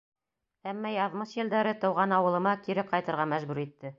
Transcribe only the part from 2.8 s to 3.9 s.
ҡайтырға мәжбүр итте.